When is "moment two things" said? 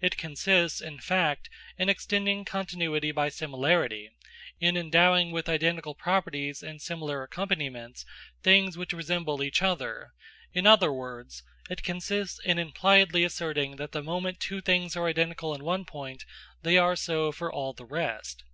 14.00-14.94